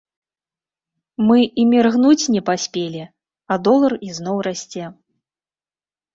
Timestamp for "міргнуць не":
1.73-2.41